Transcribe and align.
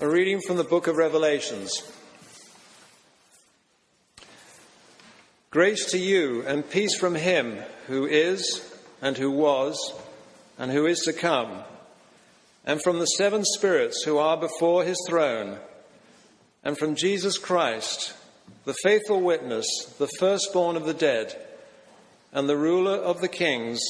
A 0.00 0.08
reading 0.08 0.40
from 0.46 0.56
the 0.56 0.62
book 0.62 0.86
of 0.86 0.94
Revelations. 0.94 1.82
Grace 5.50 5.90
to 5.90 5.98
you 5.98 6.44
and 6.46 6.70
peace 6.70 6.96
from 6.96 7.16
him 7.16 7.58
who 7.88 8.06
is, 8.06 8.64
and 9.02 9.16
who 9.16 9.32
was, 9.32 9.76
and 10.56 10.70
who 10.70 10.86
is 10.86 11.00
to 11.00 11.12
come, 11.12 11.64
and 12.64 12.80
from 12.80 13.00
the 13.00 13.06
seven 13.06 13.42
spirits 13.44 14.04
who 14.04 14.18
are 14.18 14.36
before 14.36 14.84
his 14.84 15.04
throne, 15.08 15.58
and 16.62 16.78
from 16.78 16.94
Jesus 16.94 17.36
Christ, 17.36 18.14
the 18.66 18.76
faithful 18.84 19.20
witness, 19.20 19.66
the 19.98 20.10
firstborn 20.20 20.76
of 20.76 20.86
the 20.86 20.94
dead, 20.94 21.34
and 22.30 22.48
the 22.48 22.56
ruler 22.56 22.94
of 22.94 23.20
the 23.20 23.26
kings 23.26 23.80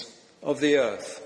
of 0.43 0.61
the 0.61 0.79
earth. 0.79 1.22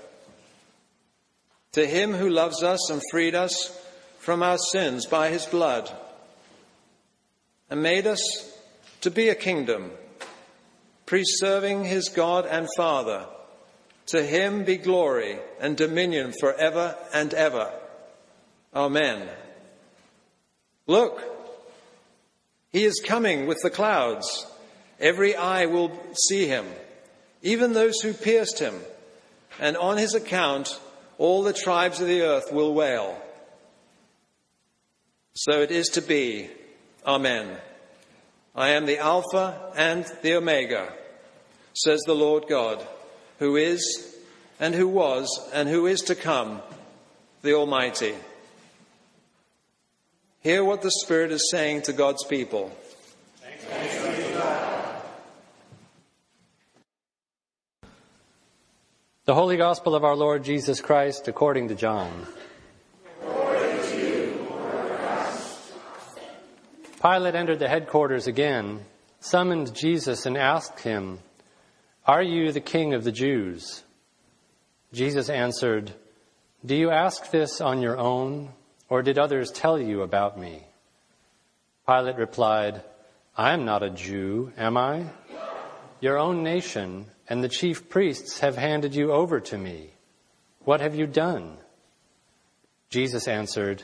To 1.71 1.87
him 1.87 2.11
who 2.11 2.29
loves 2.29 2.61
us 2.63 2.89
and 2.89 3.01
freed 3.11 3.33
us 3.33 3.79
from 4.23 4.41
our 4.41 4.57
sins 4.57 5.05
by 5.05 5.27
his 5.29 5.45
blood 5.45 5.91
and 7.69 7.83
made 7.83 8.07
us 8.07 8.21
to 9.01 9.11
be 9.11 9.27
a 9.27 9.35
kingdom, 9.35 9.91
preserving 11.05 11.83
his 11.83 12.07
God 12.07 12.45
and 12.45 12.67
Father. 12.77 13.25
To 14.07 14.23
him 14.23 14.63
be 14.63 14.77
glory 14.77 15.39
and 15.59 15.75
dominion 15.75 16.33
forever 16.39 16.95
and 17.13 17.33
ever. 17.33 17.69
Amen. 18.73 19.27
Look, 20.87 21.21
he 22.71 22.85
is 22.85 23.01
coming 23.05 23.45
with 23.45 23.59
the 23.61 23.69
clouds. 23.69 24.47
Every 25.01 25.35
eye 25.35 25.65
will 25.65 25.91
see 26.29 26.47
him, 26.47 26.65
even 27.41 27.73
those 27.73 27.99
who 27.99 28.13
pierced 28.13 28.59
him, 28.59 28.75
and 29.59 29.75
on 29.75 29.97
his 29.97 30.15
account 30.15 30.79
all 31.17 31.43
the 31.43 31.53
tribes 31.53 31.99
of 31.99 32.07
the 32.07 32.21
earth 32.21 32.51
will 32.53 32.73
wail. 32.73 33.17
So 35.35 35.61
it 35.61 35.71
is 35.71 35.89
to 35.89 36.01
be. 36.01 36.49
Amen. 37.05 37.57
I 38.55 38.69
am 38.69 38.85
the 38.85 38.99
Alpha 38.99 39.71
and 39.75 40.05
the 40.21 40.35
Omega, 40.35 40.93
says 41.73 42.01
the 42.05 42.13
Lord 42.13 42.47
God, 42.47 42.85
who 43.39 43.55
is, 43.55 44.15
and 44.59 44.75
who 44.75 44.87
was, 44.87 45.27
and 45.51 45.67
who 45.67 45.87
is 45.87 46.01
to 46.01 46.15
come, 46.15 46.61
the 47.41 47.55
Almighty. 47.55 48.13
Hear 50.41 50.63
what 50.63 50.83
the 50.83 50.91
Spirit 50.91 51.31
is 51.31 51.49
saying 51.49 51.83
to 51.83 51.93
God's 51.93 52.23
people. 52.25 52.71
The 59.25 59.33
Holy 59.33 59.57
Gospel 59.57 59.95
of 59.95 60.03
our 60.03 60.17
Lord 60.17 60.43
Jesus 60.43 60.79
Christ 60.79 61.27
according 61.27 61.69
to 61.69 61.75
John. 61.75 62.27
Pilate 67.03 67.35
entered 67.35 67.59
the 67.59 67.67
headquarters 67.67 68.27
again, 68.27 68.85
summoned 69.19 69.75
Jesus, 69.75 70.25
and 70.25 70.37
asked 70.37 70.79
him, 70.79 71.19
Are 72.05 72.23
you 72.23 72.53
the 72.53 72.61
king 72.61 72.93
of 72.93 73.03
the 73.03 73.11
Jews? 73.11 73.83
Jesus 74.93 75.29
answered, 75.29 75.91
Do 76.65 76.75
you 76.75 76.91
ask 76.91 77.29
this 77.29 77.59
on 77.59 77.81
your 77.81 77.97
own, 77.97 78.53
or 78.87 79.01
did 79.01 79.19
others 79.19 79.51
tell 79.51 79.77
you 79.77 80.01
about 80.01 80.39
me? 80.39 80.63
Pilate 81.85 82.15
replied, 82.15 82.81
I 83.35 83.51
am 83.53 83.65
not 83.65 83.83
a 83.83 83.89
Jew, 83.89 84.53
am 84.57 84.77
I? 84.77 85.07
Your 85.99 86.17
own 86.17 86.41
nation 86.41 87.07
and 87.27 87.43
the 87.43 87.49
chief 87.49 87.89
priests 87.89 88.39
have 88.39 88.55
handed 88.55 88.95
you 88.95 89.11
over 89.11 89.41
to 89.41 89.57
me. 89.57 89.89
What 90.63 90.79
have 90.79 90.95
you 90.95 91.07
done? 91.07 91.57
Jesus 92.89 93.27
answered, 93.27 93.83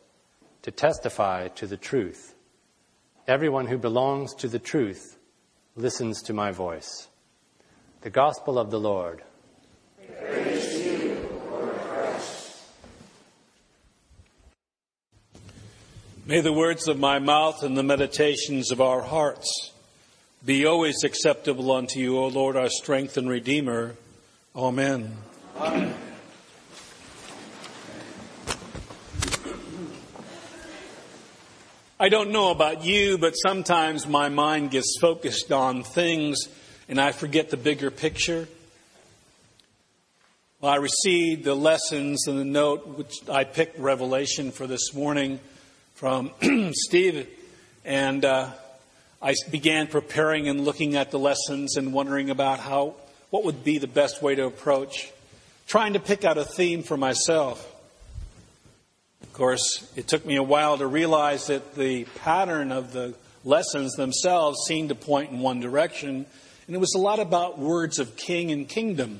to 0.61 0.71
testify 0.71 1.47
to 1.49 1.67
the 1.67 1.77
truth. 1.77 2.35
Everyone 3.27 3.67
who 3.67 3.77
belongs 3.77 4.33
to 4.35 4.47
the 4.47 4.59
truth 4.59 5.17
listens 5.75 6.21
to 6.23 6.33
my 6.33 6.51
voice. 6.51 7.07
The 8.01 8.09
Gospel 8.09 8.57
of 8.59 8.71
the 8.71 8.79
Lord. 8.79 9.21
You, 9.99 11.27
Lord 11.49 11.75
May 16.25 16.41
the 16.41 16.53
words 16.53 16.87
of 16.87 16.99
my 16.99 17.19
mouth 17.19 17.63
and 17.63 17.77
the 17.77 17.83
meditations 17.83 18.71
of 18.71 18.81
our 18.81 19.01
hearts 19.01 19.71
be 20.43 20.65
always 20.65 21.03
acceptable 21.03 21.71
unto 21.71 21.99
you, 21.99 22.17
O 22.17 22.27
Lord, 22.27 22.55
our 22.55 22.69
strength 22.69 23.17
and 23.17 23.29
Redeemer. 23.29 23.95
Amen. 24.55 25.15
Amen. 25.57 25.90
I 32.01 32.09
don't 32.09 32.31
know 32.31 32.49
about 32.49 32.83
you, 32.83 33.19
but 33.19 33.33
sometimes 33.33 34.07
my 34.07 34.27
mind 34.27 34.71
gets 34.71 34.97
focused 34.99 35.51
on 35.51 35.83
things 35.83 36.47
and 36.89 36.99
I 36.99 37.11
forget 37.11 37.51
the 37.51 37.57
bigger 37.57 37.91
picture. 37.91 38.47
Well, 40.59 40.71
I 40.71 40.77
received 40.77 41.43
the 41.43 41.53
lessons 41.53 42.25
and 42.25 42.39
the 42.39 42.43
note, 42.43 42.87
which 42.87 43.29
I 43.29 43.43
picked 43.43 43.77
Revelation 43.77 44.49
for 44.49 44.65
this 44.65 44.95
morning 44.95 45.39
from 45.93 46.31
Steve, 46.73 47.29
and 47.85 48.25
uh, 48.25 48.49
I 49.21 49.35
began 49.51 49.85
preparing 49.85 50.47
and 50.47 50.65
looking 50.65 50.95
at 50.95 51.11
the 51.11 51.19
lessons 51.19 51.77
and 51.77 51.93
wondering 51.93 52.31
about 52.31 52.59
how 52.59 52.95
what 53.29 53.43
would 53.43 53.63
be 53.63 53.77
the 53.77 53.85
best 53.85 54.23
way 54.23 54.33
to 54.33 54.47
approach, 54.47 55.11
trying 55.67 55.93
to 55.93 55.99
pick 55.99 56.25
out 56.25 56.39
a 56.39 56.45
theme 56.45 56.81
for 56.81 56.97
myself. 56.97 57.70
Of 59.23 59.33
course, 59.33 59.91
it 59.95 60.07
took 60.07 60.25
me 60.25 60.35
a 60.35 60.43
while 60.43 60.77
to 60.77 60.87
realize 60.87 61.47
that 61.47 61.75
the 61.75 62.05
pattern 62.15 62.71
of 62.71 62.93
the 62.93 63.15
lessons 63.43 63.93
themselves 63.93 64.59
seemed 64.67 64.89
to 64.89 64.95
point 64.95 65.31
in 65.31 65.39
one 65.39 65.59
direction, 65.59 66.25
and 66.67 66.75
it 66.75 66.79
was 66.79 66.93
a 66.95 66.99
lot 66.99 67.19
about 67.19 67.57
words 67.57 67.99
of 67.99 68.15
king 68.15 68.51
and 68.51 68.67
kingdom. 68.67 69.19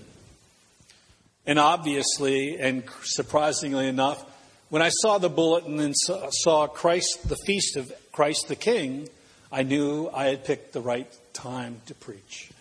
And 1.46 1.58
obviously, 1.58 2.60
and 2.60 2.84
surprisingly 3.04 3.88
enough, 3.88 4.24
when 4.70 4.82
I 4.82 4.90
saw 4.90 5.18
the 5.18 5.30
bulletin 5.30 5.80
and 5.80 5.94
saw 5.96 6.68
Christ, 6.68 7.28
the 7.28 7.36
feast 7.46 7.76
of 7.76 7.92
Christ 8.12 8.48
the 8.48 8.56
King, 8.56 9.10
I 9.52 9.64
knew 9.64 10.10
I 10.14 10.28
had 10.28 10.46
picked 10.46 10.72
the 10.72 10.80
right 10.80 11.12
time 11.34 11.82
to 11.88 11.94
preach. 11.94 12.52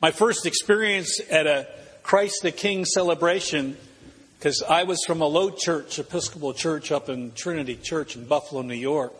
My 0.00 0.12
first 0.12 0.46
experience 0.46 1.18
at 1.30 1.46
a 1.46 1.66
Christ 2.04 2.42
the 2.42 2.52
King 2.52 2.84
celebration 2.84 3.76
because 4.44 4.62
I 4.62 4.82
was 4.82 5.02
from 5.06 5.22
a 5.22 5.26
low 5.26 5.48
church, 5.48 5.98
Episcopal 5.98 6.52
church 6.52 6.92
up 6.92 7.08
in 7.08 7.32
Trinity 7.32 7.76
Church 7.76 8.14
in 8.14 8.26
Buffalo, 8.26 8.60
New 8.60 8.74
York. 8.74 9.14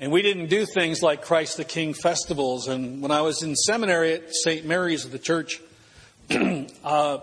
And 0.00 0.10
we 0.10 0.22
didn't 0.22 0.46
do 0.46 0.64
things 0.64 1.02
like 1.02 1.20
Christ 1.20 1.58
the 1.58 1.64
King 1.64 1.92
festivals. 1.92 2.66
And 2.66 3.02
when 3.02 3.10
I 3.10 3.20
was 3.20 3.42
in 3.42 3.54
seminary 3.54 4.14
at 4.14 4.34
St. 4.34 4.64
Mary's 4.64 5.04
of 5.04 5.12
the 5.12 5.18
church, 5.18 5.60
uh, 6.30 7.18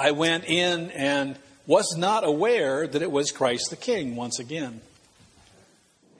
I 0.00 0.12
went 0.12 0.44
in 0.44 0.92
and 0.92 1.36
was 1.66 1.96
not 1.98 2.24
aware 2.24 2.86
that 2.86 3.02
it 3.02 3.10
was 3.10 3.32
Christ 3.32 3.70
the 3.70 3.76
King 3.76 4.14
once 4.14 4.38
again. 4.38 4.80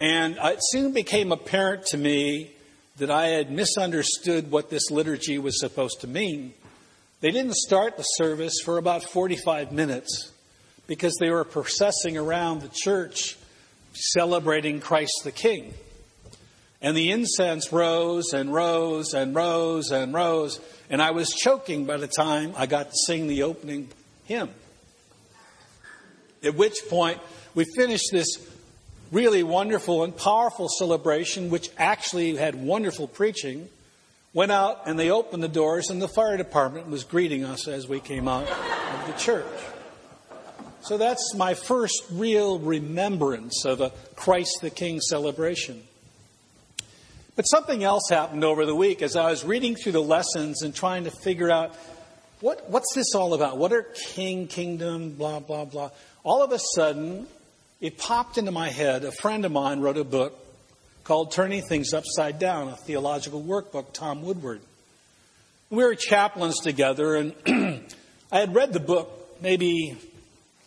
And 0.00 0.38
it 0.42 0.58
soon 0.60 0.92
became 0.92 1.30
apparent 1.30 1.86
to 1.90 1.96
me 1.96 2.50
that 2.96 3.12
I 3.12 3.28
had 3.28 3.52
misunderstood 3.52 4.50
what 4.50 4.70
this 4.70 4.90
liturgy 4.90 5.38
was 5.38 5.60
supposed 5.60 6.00
to 6.00 6.08
mean. 6.08 6.52
They 7.20 7.32
didn't 7.32 7.56
start 7.56 7.96
the 7.96 8.04
service 8.04 8.60
for 8.64 8.78
about 8.78 9.02
45 9.02 9.72
minutes 9.72 10.30
because 10.86 11.16
they 11.18 11.30
were 11.30 11.42
processing 11.42 12.16
around 12.16 12.60
the 12.60 12.70
church 12.72 13.36
celebrating 13.92 14.78
Christ 14.78 15.22
the 15.24 15.32
King. 15.32 15.74
And 16.80 16.96
the 16.96 17.10
incense 17.10 17.72
rose 17.72 18.32
and 18.32 18.54
rose 18.54 19.14
and 19.14 19.34
rose 19.34 19.90
and 19.90 20.14
rose, 20.14 20.60
and 20.88 21.02
I 21.02 21.10
was 21.10 21.30
choking 21.30 21.86
by 21.86 21.96
the 21.96 22.06
time 22.06 22.52
I 22.56 22.66
got 22.66 22.90
to 22.90 22.96
sing 23.06 23.26
the 23.26 23.42
opening 23.42 23.88
hymn. 24.26 24.50
At 26.44 26.54
which 26.54 26.78
point, 26.88 27.18
we 27.52 27.64
finished 27.74 28.10
this 28.12 28.28
really 29.10 29.42
wonderful 29.42 30.04
and 30.04 30.16
powerful 30.16 30.68
celebration, 30.68 31.50
which 31.50 31.68
actually 31.78 32.36
had 32.36 32.54
wonderful 32.54 33.08
preaching 33.08 33.68
went 34.38 34.52
out 34.52 34.82
and 34.86 34.96
they 34.96 35.10
opened 35.10 35.42
the 35.42 35.48
doors, 35.48 35.90
and 35.90 36.00
the 36.00 36.06
fire 36.06 36.36
department 36.36 36.88
was 36.88 37.02
greeting 37.02 37.44
us 37.44 37.66
as 37.66 37.88
we 37.88 37.98
came 37.98 38.28
out 38.28 38.48
of 38.48 39.06
the 39.08 39.12
church. 39.18 39.44
So 40.80 40.96
that's 40.96 41.34
my 41.34 41.54
first 41.54 42.04
real 42.12 42.60
remembrance 42.60 43.64
of 43.64 43.80
a 43.80 43.90
Christ 44.14 44.58
the 44.62 44.70
King 44.70 45.00
celebration. 45.00 45.82
But 47.34 47.46
something 47.46 47.82
else 47.82 48.04
happened 48.10 48.44
over 48.44 48.64
the 48.64 48.76
week 48.76 49.02
as 49.02 49.16
I 49.16 49.28
was 49.28 49.44
reading 49.44 49.74
through 49.74 49.90
the 49.90 50.02
lessons 50.02 50.62
and 50.62 50.72
trying 50.72 51.02
to 51.02 51.10
figure 51.10 51.50
out 51.50 51.74
what, 52.38 52.70
what's 52.70 52.94
this 52.94 53.16
all 53.16 53.34
about? 53.34 53.58
What 53.58 53.72
are 53.72 53.82
king, 53.82 54.46
kingdom, 54.46 55.14
blah, 55.14 55.40
blah, 55.40 55.64
blah. 55.64 55.90
All 56.22 56.44
of 56.44 56.52
a 56.52 56.60
sudden, 56.76 57.26
it 57.80 57.98
popped 57.98 58.38
into 58.38 58.52
my 58.52 58.68
head. 58.68 59.02
A 59.02 59.10
friend 59.10 59.44
of 59.44 59.50
mine 59.50 59.80
wrote 59.80 59.98
a 59.98 60.04
book 60.04 60.47
called 61.08 61.32
Turning 61.32 61.62
Things 61.62 61.94
Upside 61.94 62.38
Down, 62.38 62.68
a 62.68 62.76
theological 62.76 63.42
workbook, 63.42 63.94
Tom 63.94 64.20
Woodward. 64.20 64.60
We 65.70 65.82
were 65.82 65.94
chaplains 65.94 66.60
together, 66.60 67.16
and 67.16 67.34
I 68.30 68.40
had 68.40 68.54
read 68.54 68.74
the 68.74 68.80
book 68.80 69.40
maybe 69.40 69.96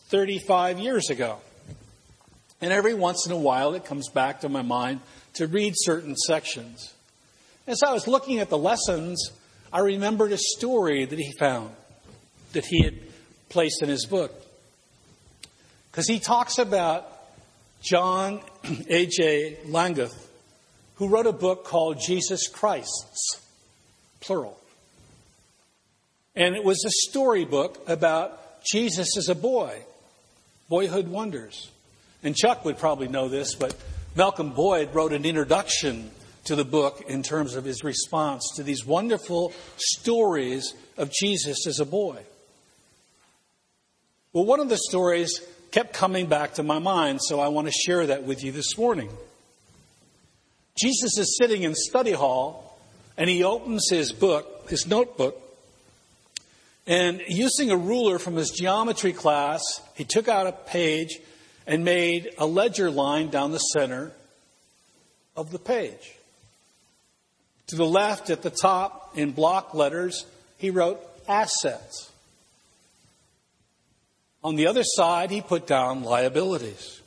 35 0.09 0.79
years 0.79 1.11
ago. 1.11 1.37
And 2.59 2.73
every 2.73 2.95
once 2.95 3.27
in 3.27 3.31
a 3.31 3.37
while, 3.37 3.75
it 3.75 3.85
comes 3.85 4.09
back 4.09 4.41
to 4.41 4.49
my 4.49 4.63
mind 4.63 5.01
to 5.35 5.45
read 5.45 5.75
certain 5.75 6.15
sections. 6.15 6.91
As 7.67 7.83
I 7.83 7.93
was 7.93 8.07
looking 8.07 8.39
at 8.39 8.49
the 8.49 8.57
lessons, 8.57 9.29
I 9.71 9.81
remembered 9.81 10.31
a 10.31 10.39
story 10.39 11.05
that 11.05 11.19
he 11.19 11.31
found, 11.37 11.69
that 12.53 12.65
he 12.65 12.81
had 12.81 12.95
placed 13.49 13.83
in 13.83 13.89
his 13.89 14.07
book. 14.07 14.33
Because 15.91 16.07
he 16.07 16.19
talks 16.19 16.57
about 16.57 17.07
John 17.83 18.41
A.J. 18.89 19.59
Langguth, 19.67 20.29
who 21.01 21.07
wrote 21.07 21.25
a 21.25 21.31
book 21.31 21.63
called 21.63 21.99
Jesus 21.99 22.47
Christ's, 22.47 23.41
plural. 24.19 24.55
And 26.35 26.55
it 26.55 26.63
was 26.63 26.85
a 26.85 27.09
storybook 27.09 27.89
about 27.89 28.63
Jesus 28.63 29.17
as 29.17 29.27
a 29.27 29.33
boy, 29.33 29.81
boyhood 30.69 31.07
wonders. 31.07 31.71
And 32.21 32.35
Chuck 32.35 32.65
would 32.65 32.77
probably 32.77 33.07
know 33.07 33.29
this, 33.29 33.55
but 33.55 33.75
Malcolm 34.15 34.51
Boyd 34.51 34.93
wrote 34.93 35.11
an 35.11 35.25
introduction 35.25 36.11
to 36.43 36.55
the 36.55 36.63
book 36.63 37.03
in 37.07 37.23
terms 37.23 37.55
of 37.55 37.65
his 37.65 37.83
response 37.83 38.47
to 38.57 38.61
these 38.61 38.85
wonderful 38.85 39.53
stories 39.77 40.75
of 40.97 41.11
Jesus 41.11 41.65
as 41.65 41.79
a 41.79 41.85
boy. 41.85 42.19
Well, 44.33 44.45
one 44.45 44.59
of 44.59 44.69
the 44.69 44.77
stories 44.77 45.41
kept 45.71 45.93
coming 45.93 46.27
back 46.27 46.53
to 46.53 46.63
my 46.63 46.77
mind, 46.77 47.21
so 47.23 47.39
I 47.39 47.47
want 47.47 47.65
to 47.65 47.73
share 47.73 48.05
that 48.05 48.21
with 48.21 48.43
you 48.43 48.51
this 48.51 48.77
morning. 48.77 49.09
Jesus 50.75 51.17
is 51.17 51.37
sitting 51.37 51.63
in 51.63 51.75
study 51.75 52.13
hall 52.13 52.79
and 53.17 53.29
he 53.29 53.43
opens 53.43 53.87
his 53.89 54.11
book, 54.11 54.69
his 54.69 54.87
notebook, 54.87 55.37
and 56.87 57.21
using 57.27 57.69
a 57.71 57.77
ruler 57.77 58.17
from 58.19 58.35
his 58.35 58.49
geometry 58.49 59.13
class, 59.13 59.61
he 59.95 60.03
took 60.03 60.27
out 60.27 60.47
a 60.47 60.51
page 60.51 61.19
and 61.67 61.85
made 61.85 62.31
a 62.37 62.45
ledger 62.45 62.89
line 62.89 63.29
down 63.29 63.51
the 63.51 63.59
center 63.59 64.11
of 65.35 65.51
the 65.51 65.59
page. 65.59 66.15
To 67.67 67.75
the 67.75 67.85
left 67.85 68.29
at 68.29 68.41
the 68.41 68.49
top 68.49 69.17
in 69.17 69.31
block 69.31 69.73
letters, 69.73 70.25
he 70.57 70.69
wrote 70.69 70.99
assets. 71.27 72.11
On 74.43 74.55
the 74.55 74.67
other 74.67 74.83
side, 74.83 75.29
he 75.29 75.41
put 75.41 75.67
down 75.67 76.03
liabilities. 76.03 76.99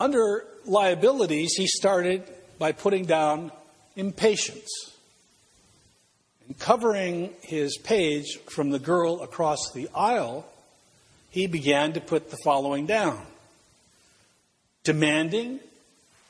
Under 0.00 0.46
liabilities, 0.68 1.54
he 1.56 1.66
started 1.66 2.22
by 2.58 2.72
putting 2.72 3.04
down 3.04 3.52
impatience. 3.96 4.68
And 6.46 6.58
covering 6.58 7.32
his 7.42 7.76
page 7.78 8.38
from 8.46 8.70
the 8.70 8.78
girl 8.78 9.20
across 9.22 9.58
the 9.74 9.88
aisle, 9.94 10.46
he 11.30 11.46
began 11.46 11.92
to 11.92 12.00
put 12.00 12.30
the 12.30 12.38
following 12.42 12.86
down 12.86 13.20
demanding, 14.84 15.60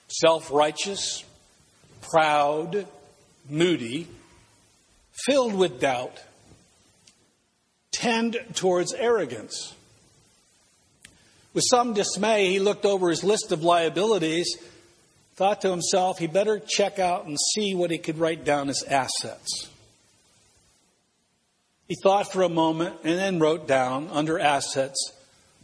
self 0.09 0.51
righteous, 0.51 1.23
proud, 2.01 2.89
moody, 3.49 4.09
filled 5.13 5.55
with 5.55 5.81
doubt, 5.81 6.21
tend 7.93 8.37
towards 8.55 8.93
arrogance. 8.95 9.75
With 11.55 11.65
some 11.69 11.95
dismay, 11.95 12.51
he 12.51 12.59
looked 12.59 12.85
over 12.85 13.09
his 13.09 13.25
list 13.25 13.53
of 13.53 13.63
liabilities, 13.63 14.57
thought 15.35 15.61
to 15.63 15.71
himself 15.71 16.19
he 16.19 16.27
better 16.27 16.61
check 16.61 16.99
out 16.99 17.27
and 17.27 17.37
see 17.55 17.75
what 17.75 17.91
he 17.91 17.99
could 17.99 18.19
write 18.19 18.45
down 18.45 18.69
as 18.69 18.83
assets. 18.85 19.69
He 21.89 21.97
thought 22.03 22.31
for 22.31 22.43
a 22.43 22.49
moment 22.51 22.97
and 23.03 23.19
then 23.19 23.39
wrote 23.39 23.67
down 23.67 24.09
under 24.11 24.39
assets, 24.39 25.13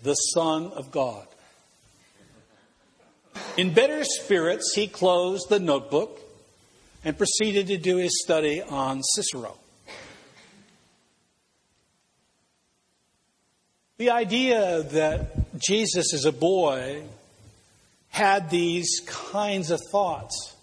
the 0.03 0.15
Son 0.15 0.73
of 0.73 0.91
God. 0.91 1.27
In 3.57 3.75
better 3.75 4.05
spirits, 4.05 4.73
he 4.75 4.87
closed 4.87 5.49
the 5.49 5.61
notebook 5.61 6.21
and 7.05 7.19
proceeded 7.19 7.67
to 7.67 7.77
do 7.77 7.99
his 7.99 8.23
study 8.23 8.63
on 8.63 9.03
Cicero. 9.03 9.59
The 13.99 14.11
idea 14.11 14.83
that 14.83 15.44
Jesus 15.57 16.13
as 16.13 16.25
a 16.25 16.33
boy 16.33 17.05
had 18.09 18.51
these 18.51 19.01
kinds 19.07 19.71
of 19.71 19.81
thoughts, 19.91 20.55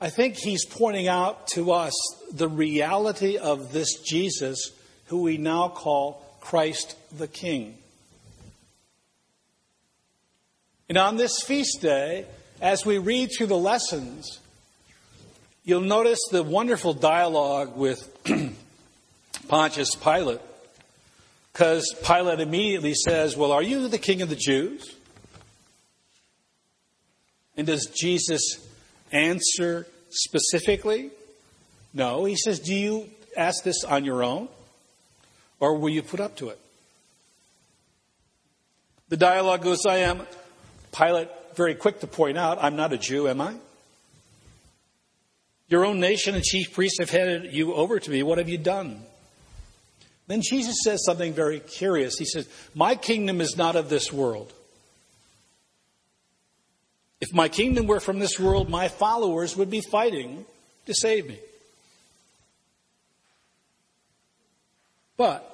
I 0.00 0.10
think 0.10 0.36
he's 0.36 0.64
pointing 0.64 1.08
out 1.08 1.48
to 1.48 1.72
us 1.72 1.92
the 2.32 2.48
reality 2.48 3.36
of 3.36 3.72
this 3.72 3.98
Jesus 4.00 4.72
who 5.06 5.22
we 5.22 5.38
now 5.38 5.68
call 5.68 6.24
Christ 6.40 6.96
the 7.16 7.26
King. 7.26 7.76
And 10.88 10.96
on 10.96 11.16
this 11.16 11.42
feast 11.42 11.80
day, 11.82 12.26
as 12.60 12.86
we 12.86 12.98
read 12.98 13.30
through 13.36 13.48
the 13.48 13.58
lessons, 13.58 14.38
you'll 15.64 15.80
notice 15.80 16.20
the 16.30 16.42
wonderful 16.42 16.94
dialogue 16.94 17.76
with 17.76 18.16
Pontius 19.48 19.94
Pilate. 19.96 20.40
Because 21.58 21.92
Pilate 22.04 22.38
immediately 22.38 22.94
says, 22.94 23.36
Well, 23.36 23.50
are 23.50 23.64
you 23.64 23.88
the 23.88 23.98
king 23.98 24.22
of 24.22 24.28
the 24.28 24.36
Jews? 24.36 24.94
And 27.56 27.66
does 27.66 27.86
Jesus 27.86 28.64
answer 29.10 29.88
specifically? 30.08 31.10
No. 31.92 32.26
He 32.26 32.36
says, 32.36 32.60
Do 32.60 32.72
you 32.72 33.10
ask 33.36 33.64
this 33.64 33.82
on 33.82 34.04
your 34.04 34.22
own? 34.22 34.48
Or 35.58 35.76
will 35.76 35.88
you 35.88 36.00
put 36.00 36.20
up 36.20 36.36
to 36.36 36.50
it? 36.50 36.60
The 39.08 39.16
dialogue 39.16 39.64
goes, 39.64 39.84
I 39.84 39.96
am 39.96 40.28
Pilate, 40.92 41.28
very 41.56 41.74
quick 41.74 41.98
to 42.00 42.06
point 42.06 42.38
out, 42.38 42.58
I'm 42.62 42.76
not 42.76 42.92
a 42.92 42.98
Jew, 42.98 43.26
am 43.26 43.40
I? 43.40 43.56
Your 45.68 45.84
own 45.84 45.98
nation 45.98 46.36
and 46.36 46.44
chief 46.44 46.72
priests 46.72 47.00
have 47.00 47.10
handed 47.10 47.52
you 47.52 47.74
over 47.74 47.98
to 47.98 48.10
me. 48.12 48.22
What 48.22 48.38
have 48.38 48.48
you 48.48 48.58
done? 48.58 49.02
Then 50.28 50.42
Jesus 50.42 50.76
says 50.84 51.04
something 51.04 51.32
very 51.32 51.58
curious. 51.58 52.16
He 52.18 52.26
says, 52.26 52.48
My 52.74 52.94
kingdom 52.94 53.40
is 53.40 53.56
not 53.56 53.76
of 53.76 53.88
this 53.88 54.12
world. 54.12 54.52
If 57.20 57.34
my 57.34 57.48
kingdom 57.48 57.86
were 57.86 57.98
from 57.98 58.20
this 58.20 58.38
world, 58.38 58.68
my 58.70 58.88
followers 58.88 59.56
would 59.56 59.70
be 59.70 59.80
fighting 59.80 60.44
to 60.86 60.94
save 60.94 61.26
me. 61.26 61.38
But 65.16 65.44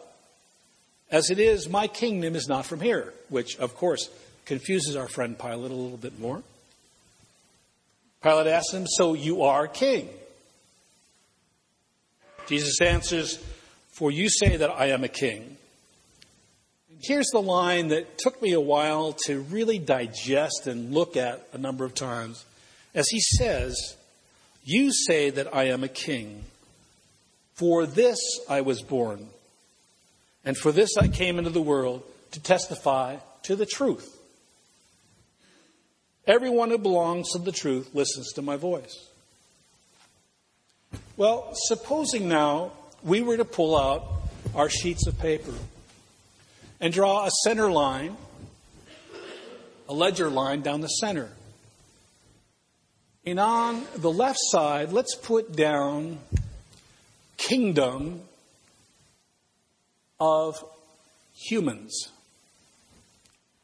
as 1.11 1.31
it 1.31 1.39
is, 1.39 1.69
my 1.69 1.87
kingdom 1.87 2.37
is 2.37 2.49
not 2.49 2.67
from 2.67 2.81
here, 2.81 3.15
which, 3.29 3.57
of 3.59 3.77
course, 3.77 4.11
confuses 4.45 4.97
our 4.97 5.09
friend 5.09 5.39
Pilate 5.39 5.71
a 5.71 5.75
little 5.75 5.97
bit 5.97 6.19
more. 6.19 6.43
Pilate 8.23 8.49
asks 8.49 8.75
him, 8.75 8.87
So 8.87 9.15
you 9.15 9.45
are 9.45 9.67
king? 9.69 10.09
Jesus 12.47 12.81
answers, 12.81 13.43
For 13.95 14.11
you 14.11 14.29
say 14.29 14.57
that 14.57 14.71
I 14.71 14.87
am 14.87 15.05
a 15.05 15.09
king. 15.09 15.57
Here's 17.01 17.29
the 17.33 17.43
line 17.43 17.89
that 17.89 18.19
took 18.19 18.41
me 18.43 18.53
a 18.53 18.61
while 18.61 19.13
to 19.27 19.41
really 19.41 19.79
digest 19.79 20.67
and 20.67 20.93
look 20.93 21.17
at 21.17 21.47
a 21.53 21.59
number 21.59 21.85
of 21.85 21.95
times. 21.95 22.45
As 22.95 23.09
he 23.09 23.21
says, 23.21 23.97
You 24.65 24.93
say 24.93 25.31
that 25.31 25.55
I 25.55 25.65
am 25.65 25.85
a 25.85 25.89
king. 25.89 26.45
For 27.55 27.87
this 27.87 28.19
I 28.49 28.63
was 28.63 28.83
born, 28.83 29.29
and 30.45 30.57
for 30.57 30.73
this 30.73 30.97
I 30.97 31.07
came 31.07 31.39
into 31.39 31.51
the 31.51 31.63
world 31.63 32.03
to 32.33 32.41
testify 32.41 33.19
to 33.45 33.55
the 33.55 33.67
truth. 33.67 34.19
Everyone 36.27 36.71
who 36.71 36.79
belongs 36.79 37.31
to 37.31 37.39
the 37.39 37.53
truth 37.53 37.95
listens 37.95 38.33
to 38.33 38.43
my 38.43 38.57
voice. 38.57 39.07
Well, 41.17 41.51
supposing 41.55 42.29
now 42.29 42.73
we 43.05 43.21
were 43.21 43.37
to 43.37 43.45
pull 43.45 43.77
out 43.77 44.05
our 44.55 44.69
sheets 44.69 45.07
of 45.07 45.19
paper 45.19 45.53
and 46.81 46.93
draw 46.93 47.27
a 47.27 47.31
center 47.45 47.71
line, 47.71 48.17
a 49.89 49.93
ledger 49.95 50.31
line 50.31 50.63
down 50.63 50.81
the 50.81 50.89
center. 50.89 51.31
And 53.27 53.39
on 53.39 53.85
the 53.97 54.11
left 54.11 54.39
side, 54.41 54.93
let's 54.93 55.15
put 55.15 55.55
down 55.55 56.19
kingdom 57.37 58.23
of 60.19 60.63
humans 61.35 62.09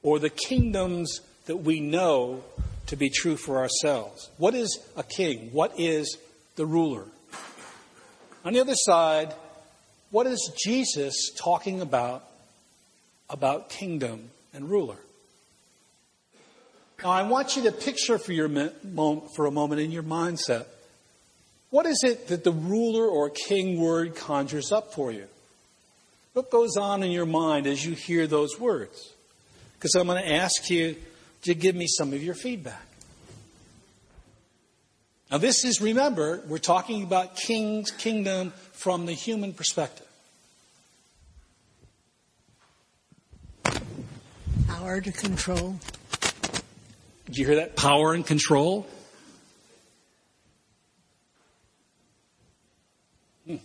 or 0.02 0.18
the 0.18 0.30
kingdoms 0.30 1.20
that 1.46 1.56
we 1.56 1.80
know 1.80 2.42
to 2.86 2.96
be 2.96 3.08
true 3.08 3.36
for 3.36 3.58
ourselves. 3.58 4.30
What 4.36 4.54
is 4.54 4.78
a 4.96 5.02
king? 5.02 5.50
What 5.52 5.78
is 5.78 6.16
the 6.56 6.66
ruler? 6.66 7.06
On 8.44 8.52
the 8.52 8.60
other 8.60 8.74
side, 8.74 9.34
what 10.10 10.26
is 10.26 10.52
Jesus 10.62 11.30
talking 11.36 11.80
about 11.80 12.24
about 13.28 13.70
kingdom 13.70 14.30
and 14.52 14.68
ruler? 14.68 14.96
Now, 17.02 17.10
I 17.10 17.22
want 17.22 17.56
you 17.56 17.62
to 17.62 17.72
picture 17.72 18.18
for, 18.18 18.32
your, 18.32 18.48
for 19.34 19.46
a 19.46 19.50
moment 19.50 19.80
in 19.80 19.90
your 19.90 20.02
mindset 20.02 20.66
what 21.70 21.86
is 21.86 22.02
it 22.04 22.28
that 22.28 22.42
the 22.42 22.52
ruler 22.52 23.06
or 23.06 23.30
king 23.30 23.80
word 23.80 24.16
conjures 24.16 24.72
up 24.72 24.92
for 24.92 25.12
you? 25.12 25.26
What 26.32 26.50
goes 26.50 26.76
on 26.76 27.02
in 27.02 27.12
your 27.12 27.26
mind 27.26 27.66
as 27.66 27.84
you 27.84 27.94
hear 27.94 28.26
those 28.26 28.58
words? 28.58 29.14
Because 29.74 29.94
I'm 29.94 30.06
going 30.06 30.22
to 30.22 30.32
ask 30.32 30.68
you 30.68 30.96
to 31.42 31.54
give 31.54 31.76
me 31.76 31.86
some 31.86 32.12
of 32.12 32.22
your 32.22 32.34
feedback. 32.34 32.86
Now, 35.30 35.38
this 35.38 35.64
is, 35.64 35.80
remember, 35.80 36.42
we're 36.48 36.58
talking 36.58 37.04
about 37.04 37.36
king's 37.36 37.92
kingdom 37.92 38.52
from 38.72 39.06
the 39.06 39.12
human 39.12 39.52
perspective. 39.52 40.06
Power 44.66 45.00
to 45.00 45.12
control. 45.12 45.76
Did 47.26 47.36
you 47.36 47.46
hear 47.46 47.56
that? 47.56 47.76
Power 47.76 48.12
and 48.12 48.26
control. 48.26 48.88
Hmm. 53.46 53.56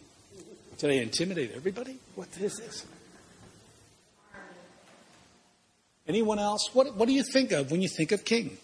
Did 0.77 0.91
I 0.91 0.93
intimidate 0.95 1.53
everybody? 1.55 1.98
What 2.13 2.27
is 2.39 2.57
this? 2.57 2.86
Anyone 6.07 6.38
else? 6.38 6.69
What, 6.74 6.95
what 6.95 7.07
do 7.07 7.13
you 7.13 7.24
think 7.24 7.51
of 7.51 7.72
when 7.72 7.81
you 7.81 7.89
think 7.89 8.12
of 8.12 8.24
king? 8.24 8.60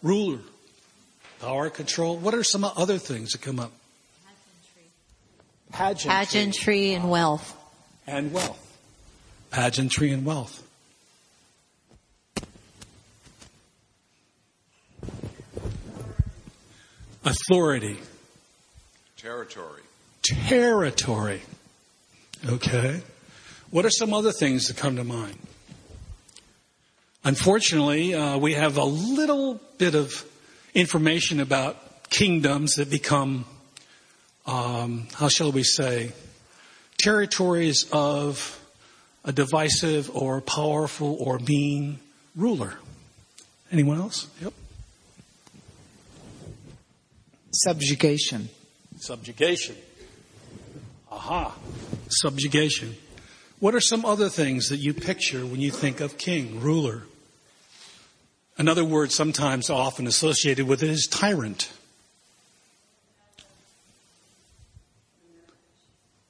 Ruler, 0.00 0.38
power, 1.40 1.70
control. 1.70 2.16
What 2.16 2.34
are 2.34 2.44
some 2.44 2.64
other 2.64 2.98
things 2.98 3.32
that 3.32 3.40
come 3.42 3.58
up? 3.58 3.72
Pageantry. 5.72 6.10
Pageantry 6.10 6.92
and 6.94 7.10
wealth. 7.10 7.56
And 8.06 8.32
wealth. 8.32 8.78
Pageantry 9.50 10.10
and 10.10 10.24
wealth. 10.24 10.66
Authority. 17.24 17.98
Territory. 19.16 19.82
Territory. 20.22 21.42
Okay. 22.46 23.02
What 23.70 23.84
are 23.84 23.90
some 23.90 24.14
other 24.14 24.32
things 24.32 24.68
that 24.68 24.76
come 24.76 24.96
to 24.96 25.04
mind? 25.04 25.38
Unfortunately, 27.22 28.14
uh, 28.14 28.38
we 28.38 28.54
have 28.54 28.78
a 28.78 28.84
little 28.84 29.60
bit 29.76 29.94
of 29.94 30.24
information 30.74 31.40
about 31.40 32.10
kingdoms 32.10 32.74
that 32.74 32.90
become, 32.90 33.44
um, 34.46 35.06
how 35.14 35.28
shall 35.28 35.52
we 35.52 35.62
say, 35.62 36.12
territories 36.98 37.86
of 37.92 38.56
a 39.24 39.32
divisive 39.32 40.10
or 40.14 40.40
powerful 40.40 41.16
or 41.20 41.38
mean 41.38 41.98
ruler. 42.34 42.74
Anyone 43.72 43.98
else? 43.98 44.26
Yep. 44.40 44.52
Subjugation. 47.52 48.48
Subjugation. 48.98 49.76
Aha. 51.10 51.54
Subjugation. 52.08 52.96
What 53.58 53.74
are 53.74 53.80
some 53.80 54.04
other 54.04 54.28
things 54.28 54.68
that 54.68 54.78
you 54.78 54.94
picture 54.94 55.44
when 55.44 55.60
you 55.60 55.70
think 55.70 56.00
of 56.00 56.16
king, 56.16 56.60
ruler? 56.60 57.02
Another 58.60 58.84
word 58.84 59.10
sometimes 59.10 59.70
often 59.70 60.06
associated 60.06 60.66
with 60.66 60.82
it 60.82 60.90
is 60.90 61.08
tyrant. 61.10 61.72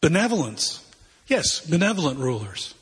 Benevolence. 0.01 0.89
Yes, 1.27 1.59
benevolent 1.59 2.21
rulers. 2.21 2.73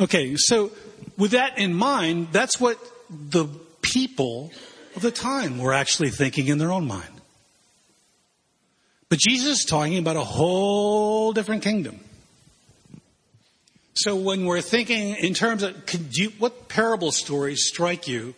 Okay, 0.00 0.36
so 0.36 0.72
with 1.18 1.32
that 1.32 1.58
in 1.58 1.74
mind, 1.74 2.28
that's 2.32 2.58
what 2.58 2.78
the 3.10 3.44
people 3.82 4.50
of 4.96 5.02
the 5.02 5.10
time 5.10 5.58
were 5.58 5.74
actually 5.74 6.08
thinking 6.08 6.48
in 6.48 6.56
their 6.56 6.72
own 6.72 6.86
mind. 6.86 7.20
But 9.10 9.18
Jesus 9.18 9.58
is 9.58 9.64
talking 9.66 9.98
about 9.98 10.16
a 10.16 10.24
whole 10.24 11.34
different 11.34 11.62
kingdom. 11.62 12.00
So 14.02 14.14
when 14.14 14.44
we're 14.44 14.60
thinking 14.60 15.16
in 15.16 15.34
terms 15.34 15.64
of 15.64 15.74
you, 16.12 16.30
what 16.38 16.68
parable 16.68 17.10
stories 17.10 17.66
strike 17.66 18.06
you 18.06 18.36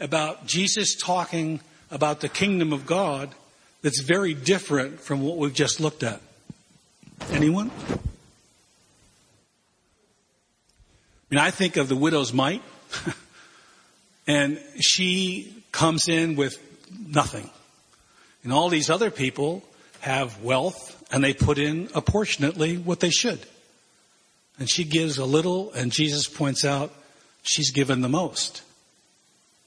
about 0.00 0.44
Jesus 0.44 0.96
talking 0.96 1.60
about 1.88 2.20
the 2.20 2.28
kingdom 2.28 2.72
of 2.72 2.84
God 2.84 3.32
that's 3.80 4.00
very 4.00 4.34
different 4.34 4.98
from 4.98 5.22
what 5.22 5.36
we've 5.36 5.54
just 5.54 5.78
looked 5.78 6.02
at? 6.02 6.20
Anyone? 7.30 7.70
I 7.70 7.98
mean, 11.30 11.38
I 11.38 11.52
think 11.52 11.76
of 11.76 11.88
the 11.88 11.94
widow's 11.94 12.32
mite, 12.32 12.64
and 14.26 14.60
she 14.80 15.62
comes 15.70 16.08
in 16.08 16.34
with 16.34 16.58
nothing. 17.06 17.48
And 18.42 18.52
all 18.52 18.68
these 18.68 18.90
other 18.90 19.12
people 19.12 19.62
have 20.00 20.42
wealth 20.42 21.00
and 21.12 21.22
they 21.22 21.34
put 21.34 21.56
in 21.56 21.88
apportionately 21.94 22.78
what 22.78 22.98
they 22.98 23.10
should. 23.10 23.46
And 24.58 24.68
she 24.68 24.84
gives 24.84 25.18
a 25.18 25.24
little, 25.24 25.72
and 25.72 25.92
Jesus 25.92 26.26
points 26.26 26.64
out 26.64 26.92
she's 27.42 27.70
given 27.70 28.00
the 28.00 28.08
most. 28.08 28.62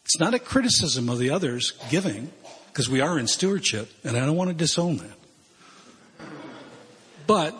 It's 0.04 0.20
not 0.20 0.34
a 0.34 0.40
criticism 0.40 1.10
of 1.10 1.20
the 1.20 1.30
others 1.30 1.74
giving, 1.90 2.32
because 2.68 2.90
we 2.90 3.02
are 3.02 3.18
in 3.18 3.28
stewardship, 3.28 3.90
and 4.04 4.18
I 4.18 4.26
don't 4.26 4.36
want 4.36 4.50
to 4.50 4.56
disown 4.56 4.98
that. 4.98 6.28
But 7.28 7.56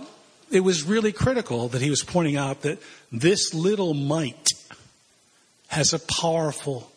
it 0.50 0.62
was 0.62 0.84
really 0.84 1.14
critical 1.14 1.70
that 1.70 1.82
he 1.82 1.90
was 1.90 2.04
pointing 2.04 2.36
out 2.36 2.64
that 2.64 2.80
this 3.12 3.54
little 3.54 3.94
mite 3.94 4.50
has 5.68 5.94
a 5.94 6.00
powerful 6.00 6.92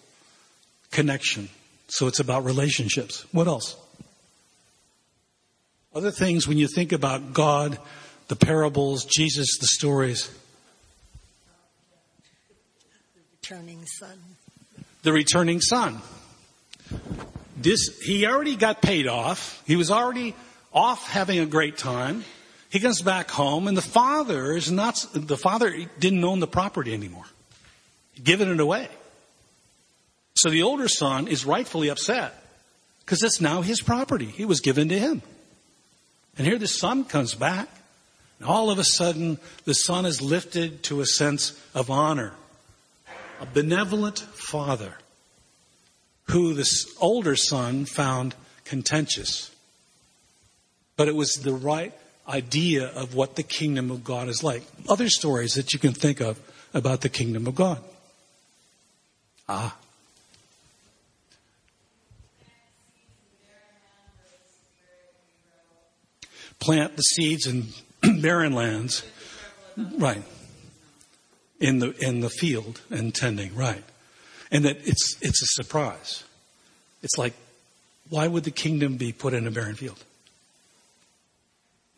connection. 0.90 1.48
So 1.86 2.08
it's 2.08 2.18
about 2.18 2.44
relationships. 2.44 3.24
What 3.30 3.46
else? 3.46 3.76
Other 5.94 6.10
things 6.10 6.48
when 6.48 6.58
you 6.58 6.66
think 6.66 6.90
about 6.90 7.32
God, 7.32 7.78
the 8.28 8.36
parables, 8.36 9.04
Jesus, 9.04 9.58
the 9.58 9.66
stories. 9.66 10.30
The 13.14 13.22
returning 13.40 13.86
son. 13.86 14.18
The 15.02 15.12
returning 15.12 15.60
son. 15.60 16.00
This, 17.56 18.00
he 18.00 18.26
already 18.26 18.56
got 18.56 18.82
paid 18.82 19.06
off. 19.06 19.62
He 19.66 19.76
was 19.76 19.90
already 19.90 20.34
off 20.72 21.08
having 21.08 21.38
a 21.38 21.46
great 21.46 21.76
time. 21.76 22.24
He 22.70 22.80
comes 22.80 23.02
back 23.02 23.30
home 23.30 23.68
and 23.68 23.76
the 23.76 23.82
father 23.82 24.52
is 24.52 24.70
not, 24.70 25.06
the 25.12 25.36
father 25.36 25.72
didn't 25.98 26.24
own 26.24 26.40
the 26.40 26.46
property 26.46 26.92
anymore. 26.92 27.24
He'd 28.14 28.24
given 28.24 28.50
it 28.50 28.58
away. 28.58 28.88
So 30.34 30.50
the 30.50 30.62
older 30.62 30.88
son 30.88 31.28
is 31.28 31.46
rightfully 31.46 31.88
upset 31.88 32.34
because 33.00 33.22
it's 33.22 33.40
now 33.40 33.62
his 33.62 33.80
property. 33.80 34.34
It 34.36 34.46
was 34.46 34.60
given 34.60 34.88
to 34.88 34.98
him. 34.98 35.22
And 36.36 36.46
here 36.46 36.58
the 36.58 36.66
son 36.66 37.04
comes 37.04 37.34
back. 37.34 37.68
And 38.38 38.48
all 38.48 38.70
of 38.70 38.78
a 38.78 38.84
sudden, 38.84 39.38
the 39.64 39.74
son 39.74 40.06
is 40.06 40.20
lifted 40.20 40.82
to 40.84 41.00
a 41.00 41.06
sense 41.06 41.58
of 41.74 41.90
honor. 41.90 42.32
A 43.40 43.46
benevolent 43.46 44.18
father 44.18 44.94
who 46.28 46.54
this 46.54 46.86
older 47.00 47.36
son 47.36 47.84
found 47.84 48.34
contentious. 48.64 49.54
But 50.96 51.08
it 51.08 51.14
was 51.14 51.34
the 51.34 51.52
right 51.52 51.92
idea 52.28 52.86
of 52.86 53.14
what 53.14 53.36
the 53.36 53.42
kingdom 53.42 53.90
of 53.90 54.04
God 54.04 54.28
is 54.28 54.42
like. 54.42 54.62
Other 54.88 55.08
stories 55.08 55.54
that 55.54 55.72
you 55.72 55.78
can 55.78 55.92
think 55.92 56.20
of 56.20 56.40
about 56.72 57.02
the 57.02 57.08
kingdom 57.08 57.46
of 57.46 57.54
God. 57.54 57.78
Ah, 59.48 59.76
plant 66.64 66.96
the 66.96 67.02
seeds 67.02 67.46
in 67.46 67.66
barren 68.20 68.52
lands. 68.52 69.04
Right. 69.76 70.22
In 71.60 71.78
the, 71.78 71.94
in 72.04 72.20
the 72.20 72.30
field 72.30 72.80
and 72.90 73.14
tending, 73.14 73.54
right. 73.54 73.82
And 74.50 74.64
that 74.64 74.76
it's, 74.86 75.16
it's 75.20 75.42
a 75.42 75.62
surprise. 75.62 76.24
It's 77.02 77.16
like, 77.16 77.34
why 78.10 78.28
would 78.28 78.44
the 78.44 78.50
kingdom 78.50 78.96
be 78.96 79.12
put 79.12 79.34
in 79.34 79.46
a 79.46 79.50
barren 79.50 79.74
field? 79.74 80.02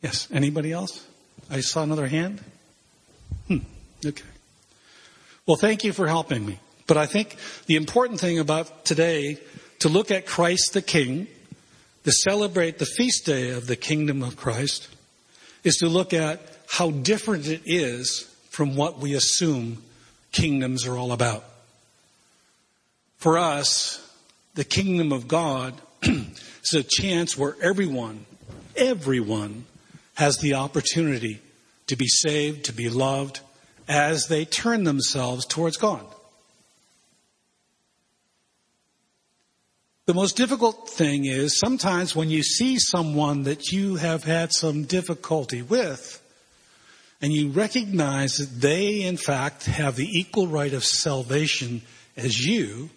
Yes. 0.02 0.28
Anybody 0.32 0.72
else? 0.72 1.06
I 1.50 1.60
saw 1.60 1.82
another 1.82 2.06
hand. 2.06 2.42
Hmm. 3.48 3.58
Okay. 4.04 4.22
Well, 5.46 5.56
thank 5.56 5.84
you 5.84 5.92
for 5.92 6.06
helping 6.06 6.44
me. 6.44 6.58
But 6.86 6.96
I 6.96 7.06
think 7.06 7.36
the 7.66 7.76
important 7.76 8.20
thing 8.20 8.38
about 8.38 8.84
today 8.84 9.38
to 9.80 9.88
look 9.88 10.10
at 10.10 10.26
Christ 10.26 10.72
the 10.72 10.82
King 10.82 11.26
to 12.04 12.12
celebrate 12.12 12.78
the 12.78 12.86
feast 12.86 13.26
day 13.26 13.50
of 13.50 13.66
the 13.66 13.76
kingdom 13.76 14.22
of 14.22 14.36
Christ 14.36 14.88
is 15.66 15.78
to 15.78 15.88
look 15.88 16.14
at 16.14 16.40
how 16.68 16.90
different 16.90 17.48
it 17.48 17.60
is 17.66 18.32
from 18.50 18.76
what 18.76 18.98
we 18.98 19.14
assume 19.14 19.82
kingdoms 20.30 20.86
are 20.86 20.96
all 20.96 21.10
about. 21.10 21.44
For 23.18 23.36
us, 23.36 24.00
the 24.54 24.64
kingdom 24.64 25.12
of 25.12 25.26
God 25.26 25.74
is 26.02 26.74
a 26.74 26.84
chance 26.84 27.36
where 27.36 27.56
everyone, 27.60 28.26
everyone 28.76 29.64
has 30.14 30.38
the 30.38 30.54
opportunity 30.54 31.40
to 31.88 31.96
be 31.96 32.06
saved, 32.06 32.66
to 32.66 32.72
be 32.72 32.88
loved, 32.88 33.40
as 33.88 34.28
they 34.28 34.44
turn 34.44 34.84
themselves 34.84 35.44
towards 35.46 35.76
God. 35.76 36.04
The 40.06 40.14
most 40.14 40.36
difficult 40.36 40.88
thing 40.88 41.24
is 41.24 41.58
sometimes 41.58 42.14
when 42.14 42.30
you 42.30 42.44
see 42.44 42.78
someone 42.78 43.42
that 43.42 43.72
you 43.72 43.96
have 43.96 44.22
had 44.22 44.52
some 44.52 44.84
difficulty 44.84 45.62
with, 45.62 46.22
and 47.20 47.32
you 47.32 47.48
recognize 47.48 48.36
that 48.36 48.60
they, 48.60 49.02
in 49.02 49.16
fact, 49.16 49.64
have 49.66 49.96
the 49.96 50.06
equal 50.06 50.46
right 50.46 50.72
of 50.72 50.84
salvation 50.84 51.82
as 52.16 52.46
you, 52.46 52.90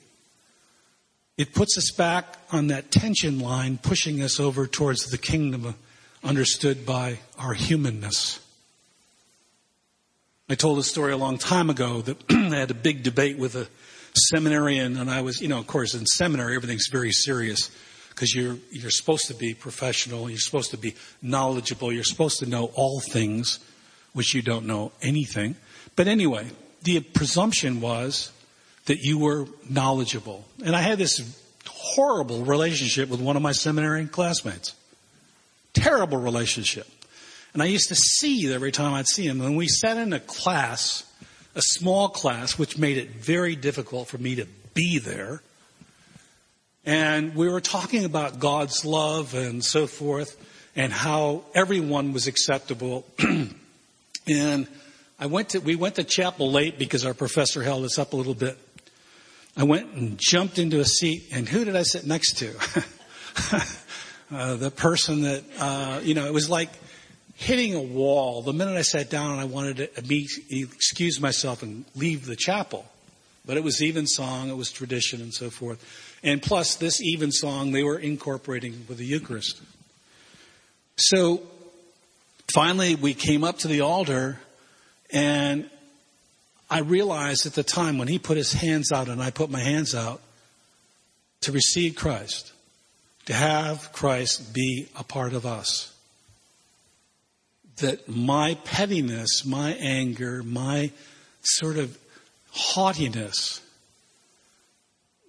it 1.36 1.56
puts 1.56 1.80
us 1.80 1.90
back 1.90 2.38
on 2.52 2.68
that 2.68 2.92
tension 2.92 3.40
line, 3.40 3.80
pushing 3.82 4.22
us 4.22 4.40
over 4.40 4.68
towards 4.68 5.10
the 5.10 5.18
kingdom 5.18 5.74
understood 6.24 6.86
by 6.86 7.18
our 7.40 7.54
humanness. 7.56 8.40
I 10.48 10.54
told 10.54 10.78
a 10.78 10.84
story 10.84 11.14
a 11.14 11.18
long 11.18 11.40
time 11.40 11.72
ago 11.72 12.02
that 12.02 12.18
I 12.30 12.56
had 12.56 12.70
a 12.70 12.76
big 12.76 13.02
debate 13.02 13.40
with 13.40 13.56
a 13.56 13.68
seminarian, 14.14 14.98
and 14.98 15.10
I 15.10 15.22
was, 15.22 15.42
you 15.42 15.48
know, 15.48 15.60
of 15.60 15.68
course, 15.68 15.94
in 15.94 16.06
seminary, 16.06 16.56
everything's 16.56 16.88
very 16.92 17.12
serious 17.12 17.70
because 18.10 18.34
you're, 18.36 18.58
you're 18.72 18.90
supposed 18.90 19.28
to 19.28 19.34
be 19.34 19.54
professional, 19.54 20.30
you're 20.30 20.40
supposed 20.40 20.72
to 20.72 20.78
be 20.78 20.96
knowledgeable, 21.22 21.92
you're 21.92 22.04
supposed 22.04 22.40
to 22.40 22.46
know 22.46 22.72
all 22.76 23.00
things, 23.00 23.60
which 24.14 24.34
you 24.34 24.42
don't 24.42 24.66
know 24.66 24.92
anything. 25.02 25.56
But 25.96 26.08
anyway, 26.08 26.48
the 26.84 27.00
presumption 27.00 27.82
was 27.82 28.32
that 28.86 29.00
you 29.00 29.20
were 29.20 29.46
knowledgeable. 29.70 30.46
And 30.66 30.76
I 30.76 30.82
had 30.82 30.98
this 30.98 31.22
horrible 31.68 32.44
relationship 32.44 33.10
with 33.10 33.22
one 33.22 33.36
of 33.36 33.42
my 33.42 33.52
seminary 33.52 34.06
classmates. 34.06 34.76
Terrible 35.74 36.18
relationship. 36.18 36.88
And 37.54 37.64
I 37.64 37.68
used 37.68 37.90
to 37.90 37.96
seethe 37.96 38.52
every 38.52 38.72
time 38.72 38.94
I'd 38.94 39.08
see 39.08 39.28
him. 39.28 39.40
When 39.40 39.56
we 39.56 39.68
sat 39.68 39.98
in 39.98 40.14
a 40.14 40.20
class, 40.20 41.09
a 41.56 41.62
small 41.62 42.10
class, 42.10 42.58
which 42.58 42.78
made 42.78 42.98
it 42.98 43.10
very 43.12 43.56
difficult 43.56 44.08
for 44.08 44.18
me 44.18 44.36
to 44.36 44.46
be 44.74 45.00
there. 45.00 45.42
And 46.86 47.36
we 47.36 47.50
were 47.50 47.62
talking 47.62 48.06
about 48.06 48.40
God's 48.40 48.86
love 48.86 49.34
and 49.34 49.64
so 49.64 49.88
forth, 49.88 50.38
and 50.76 50.94
how 50.94 51.44
everyone 51.54 52.14
was 52.14 52.28
acceptable. 52.28 53.06
and 54.28 54.68
I 55.20 55.26
went 55.26 55.50
to, 55.50 55.60
we 55.60 55.76
went 55.76 55.96
to 55.96 56.04
chapel 56.04 56.50
late 56.52 56.80
because 56.80 57.06
our 57.06 57.14
professor 57.14 57.62
held 57.62 57.84
us 57.84 58.00
up 58.00 58.14
a 58.14 58.16
little 58.16 58.34
bit. 58.34 58.58
I 59.58 59.64
went 59.64 59.92
and 59.94 60.18
jumped 60.18 60.58
into 60.58 60.80
a 60.80 60.86
seat, 60.86 61.28
and 61.34 61.50
who 61.50 61.66
did 61.66 61.76
I 61.76 61.84
sit 61.84 62.08
next 62.08 62.38
to? 62.38 62.56
uh, 64.32 64.56
the 64.56 64.72
person 64.72 65.24
that, 65.24 65.44
uh, 65.60 66.00
you 66.02 66.14
know, 66.14 66.26
it 66.26 66.34
was 66.34 66.50
like, 66.50 66.70
hitting 67.40 67.74
a 67.74 67.82
wall 67.82 68.42
the 68.42 68.52
minute 68.52 68.76
I 68.76 68.82
sat 68.82 69.10
down 69.10 69.32
and 69.32 69.40
I 69.40 69.46
wanted 69.46 69.78
to 69.78 70.68
excuse 70.76 71.22
myself 71.22 71.64
and 71.64 71.86
leave 71.96 72.26
the 72.26 72.36
chapel. 72.36 72.86
But 73.46 73.56
it 73.56 73.64
was 73.64 73.82
evensong, 73.82 74.50
it 74.50 74.58
was 74.58 74.70
tradition 74.72 75.22
and 75.22 75.34
so 75.34 75.50
forth. 75.50 75.82
And 76.22 76.42
plus, 76.42 76.76
this 76.76 77.02
evensong 77.02 77.72
they 77.72 77.82
were 77.82 77.98
incorporating 77.98 78.86
with 78.90 78.98
the 78.98 79.06
Eucharist. 79.06 79.62
So 80.98 81.42
finally, 82.54 82.96
we 82.96 83.14
came 83.14 83.46
up 83.46 83.60
to 83.60 83.70
the 83.70 83.82
altar, 83.82 84.38
and 85.10 85.70
I 86.70 86.80
realized 86.80 87.46
at 87.46 87.54
the 87.54 87.64
time 87.64 87.98
when 87.98 88.10
he 88.10 88.20
put 88.20 88.36
his 88.36 88.52
hands 88.52 88.92
out 88.92 89.08
and 89.08 89.24
I 89.24 89.32
put 89.32 89.50
my 89.50 89.62
hands 89.62 89.96
out 89.96 90.22
to 91.42 91.54
receive 91.54 91.96
Christ, 91.96 92.52
to 93.28 93.34
have 93.34 93.94
Christ 93.94 94.54
be 94.54 94.90
a 94.98 95.06
part 95.06 95.32
of 95.32 95.46
us 95.46 95.94
that 97.80 98.08
my 98.08 98.56
pettiness, 98.64 99.46
my 99.46 99.72
anger, 99.74 100.44
my 100.44 100.92
sort 101.42 101.78
of 101.78 101.98
haughtiness 102.52 103.62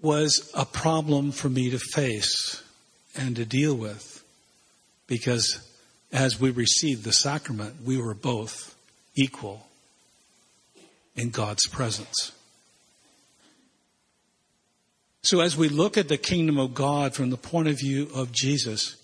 was 0.03 0.51
a 0.55 0.65
problem 0.65 1.33
for 1.33 1.49
me 1.49 1.71
to 1.71 1.79
face 1.79 2.63
and 3.17 3.37
to 3.37 3.45
deal 3.45 3.75
with 3.75 4.25
because 5.07 5.67
as 6.13 6.41
we 6.41 6.51
received 6.51 7.05
the 7.05 7.13
sacrament, 7.13 7.77
we 7.85 8.01
were 8.01 8.15
both 8.15 8.75
equal 9.17 9.67
in 11.17 11.31
God's 11.31 11.67
presence. 11.67 12.33
So 15.23 15.41
as 15.41 15.57
we 15.57 15.69
look 15.69 15.99
at 15.99 16.09
the 16.09 16.17
kingdom 16.17 16.59
of 16.59 16.75
God 16.75 17.15
from 17.15 17.31
the 17.31 17.37
point 17.37 17.69
of 17.69 17.79
view 17.79 18.09
of 18.15 18.33
Jesus, 18.33 18.97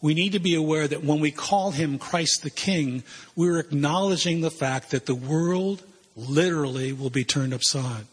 we 0.00 0.14
need 0.14 0.32
to 0.32 0.38
be 0.38 0.54
aware 0.54 0.86
that 0.86 1.02
when 1.02 1.20
we 1.20 1.30
call 1.30 1.72
him 1.72 1.98
Christ 1.98 2.42
the 2.42 2.50
King, 2.50 3.02
we're 3.34 3.58
acknowledging 3.58 4.40
the 4.40 4.50
fact 4.50 4.90
that 4.92 5.06
the 5.06 5.14
world 5.14 5.82
literally 6.16 6.92
will 6.92 7.10
be 7.10 7.24
turned 7.24 7.52
upside 7.52 8.06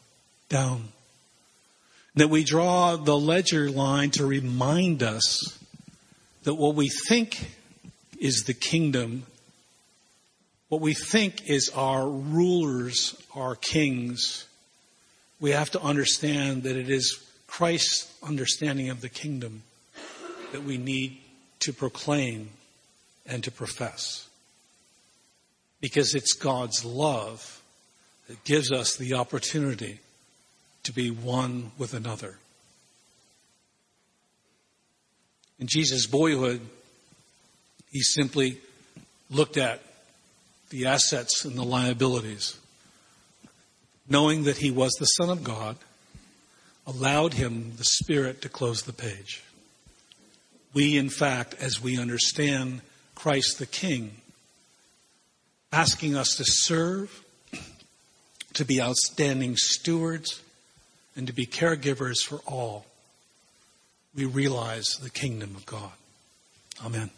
down. 0.49 0.89
That 2.15 2.29
we 2.29 2.43
draw 2.43 2.95
the 2.95 3.17
ledger 3.17 3.69
line 3.69 4.11
to 4.11 4.25
remind 4.25 5.03
us 5.03 5.59
that 6.43 6.55
what 6.55 6.75
we 6.75 6.89
think 7.07 7.51
is 8.19 8.43
the 8.45 8.53
kingdom, 8.53 9.25
what 10.69 10.81
we 10.81 10.93
think 10.93 11.47
is 11.49 11.69
our 11.75 12.07
rulers, 12.07 13.15
our 13.35 13.55
kings, 13.55 14.47
we 15.39 15.51
have 15.51 15.69
to 15.71 15.81
understand 15.81 16.63
that 16.63 16.77
it 16.77 16.89
is 16.89 17.21
Christ's 17.47 18.11
understanding 18.23 18.89
of 18.89 19.01
the 19.01 19.09
kingdom 19.09 19.63
that 20.51 20.63
we 20.63 20.77
need 20.77 21.17
to 21.59 21.73
proclaim 21.73 22.49
and 23.25 23.43
to 23.43 23.51
profess. 23.51 24.27
Because 25.81 26.13
it's 26.15 26.33
God's 26.33 26.83
love 26.85 27.61
that 28.27 28.43
gives 28.43 28.71
us 28.71 28.95
the 28.95 29.13
opportunity 29.13 29.99
to 30.83 30.93
be 30.93 31.09
one 31.09 31.71
with 31.77 31.93
another. 31.93 32.37
In 35.59 35.67
Jesus' 35.67 36.05
boyhood, 36.05 36.61
he 37.91 38.01
simply 38.01 38.57
looked 39.29 39.57
at 39.57 39.81
the 40.69 40.85
assets 40.85 41.45
and 41.45 41.55
the 41.55 41.63
liabilities, 41.63 42.57
knowing 44.09 44.43
that 44.43 44.57
he 44.57 44.71
was 44.71 44.91
the 44.93 45.05
Son 45.05 45.29
of 45.29 45.43
God, 45.43 45.77
allowed 46.85 47.35
him, 47.35 47.73
the 47.77 47.85
Spirit, 47.85 48.41
to 48.41 48.49
close 48.49 48.83
the 48.83 48.93
page 48.93 49.44
we, 50.75 50.97
in 50.97 51.09
fact, 51.09 51.55
as 51.59 51.81
we 51.81 51.97
understand 51.97 52.81
Christ 53.15 53.57
the 53.57 53.65
King, 53.65 54.17
asking 55.71 56.15
us 56.15 56.35
to 56.35 56.43
serve, 56.45 57.23
to 58.53 58.65
be 58.65 58.81
outstanding 58.81 59.55
stewards, 59.55 60.41
and 61.15 61.25
to 61.27 61.33
be 61.33 61.45
caregivers 61.45 62.17
for 62.19 62.39
all, 62.45 62.85
we 64.13 64.25
realize 64.25 64.85
the 65.01 65.09
kingdom 65.09 65.55
of 65.55 65.65
God. 65.65 65.91
Amen. 66.85 67.09